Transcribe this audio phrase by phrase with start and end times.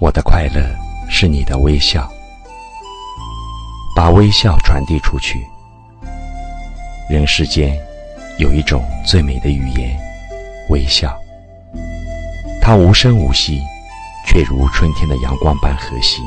[0.00, 0.62] 我的快乐
[1.10, 2.10] 是你的微笑，
[3.94, 5.46] 把微笑传递出去。
[7.10, 7.78] 人世间
[8.38, 9.94] 有一种最美的语言，
[10.70, 11.14] 微笑。
[12.62, 13.60] 它无声无息，
[14.26, 16.22] 却如春天的阳光般和煦，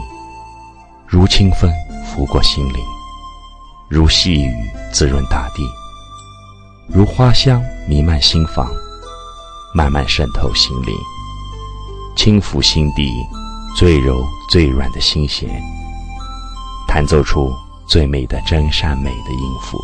[1.07, 1.67] 如清风
[2.05, 2.85] 拂过心灵，
[3.89, 4.53] 如细雨
[4.91, 5.63] 滋润大地，
[6.87, 8.71] 如花香弥漫心房，
[9.73, 10.95] 慢慢渗透心灵，
[12.15, 13.11] 轻抚心底。
[13.75, 15.49] 最柔最软的心弦，
[16.87, 17.51] 弹奏出
[17.87, 19.77] 最美的真善美的音符。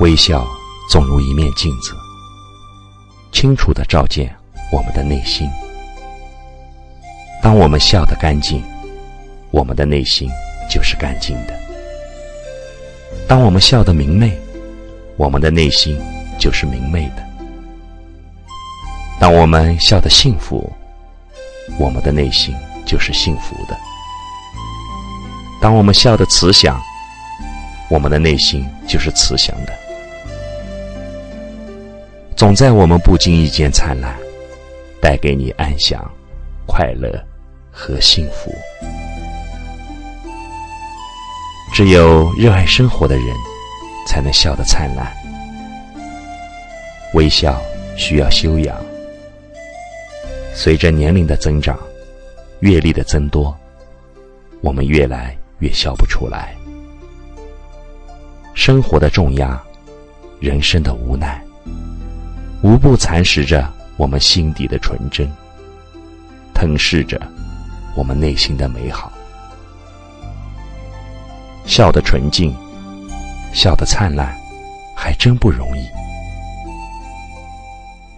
[0.00, 0.46] 微笑
[0.90, 1.94] 总如一面镜子，
[3.32, 4.34] 清楚的照见
[4.70, 5.48] 我们的内心。
[7.42, 8.62] 当我们笑得干净，
[9.50, 10.28] 我们的内心
[10.68, 11.54] 就是干净的；
[13.26, 14.38] 当我们笑得明媚，
[15.16, 15.98] 我们的内心
[16.38, 17.22] 就是明媚的；
[19.18, 20.70] 当我们笑得幸福，
[21.78, 22.54] 我们的内心
[22.86, 23.76] 就是幸福的。
[25.60, 26.80] 当我们笑得慈祥，
[27.90, 29.72] 我们的内心就是慈祥的。
[32.36, 34.16] 总在我们不经意间灿烂，
[35.00, 36.02] 带给你安详、
[36.66, 37.12] 快乐
[37.70, 38.50] 和幸福。
[41.72, 43.26] 只有热爱生活的人，
[44.06, 45.12] 才能笑得灿烂。
[47.14, 47.60] 微笑
[47.96, 48.89] 需要修养。
[50.52, 51.78] 随着年龄的增长，
[52.60, 53.56] 阅历的增多，
[54.60, 56.54] 我们越来越笑不出来。
[58.52, 59.58] 生活的重压，
[60.38, 61.42] 人生的无奈，
[62.62, 65.30] 无不蚕食着我们心底的纯真，
[66.52, 67.18] 吞噬着
[67.96, 69.10] 我们内心的美好。
[71.64, 72.54] 笑得纯净，
[73.54, 74.36] 笑得灿烂，
[74.94, 75.86] 还真不容易。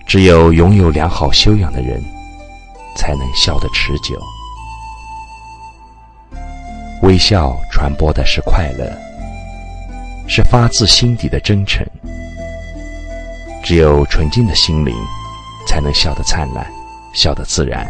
[0.06, 2.02] 只有拥有良好修养的人。
[2.96, 4.20] 才能笑得持久。
[7.02, 8.90] 微笑传播的是快乐，
[10.28, 11.84] 是发自心底的真诚。
[13.64, 14.94] 只有纯净的心灵，
[15.66, 16.66] 才能笑得灿烂，
[17.14, 17.86] 笑得自然。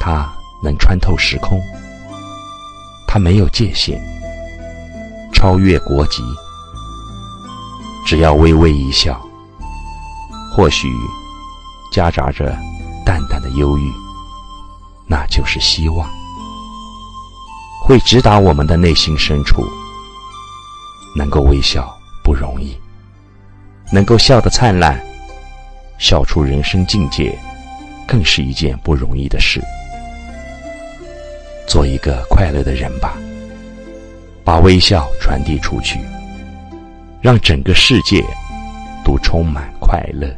[0.00, 0.30] 它
[0.62, 1.60] 能穿透时空，
[3.06, 4.00] 它没有界限，
[5.32, 6.22] 超越国籍。
[8.06, 9.18] 只要微微一笑，
[10.54, 10.88] 或许
[11.90, 12.54] 夹杂着。
[13.56, 13.92] 忧郁，
[15.06, 16.08] 那就是希望，
[17.82, 19.64] 会直达我们的内心深处。
[21.16, 22.76] 能够微笑不容易，
[23.92, 25.00] 能够笑得灿烂，
[25.96, 27.38] 笑出人生境界，
[28.04, 29.62] 更是一件不容易的事。
[31.68, 33.14] 做一个快乐的人吧，
[34.42, 36.00] 把微笑传递出去，
[37.22, 38.24] 让整个世界
[39.04, 40.28] 都充满快乐。